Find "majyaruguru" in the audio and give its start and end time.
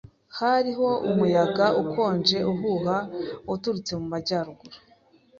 4.13-4.77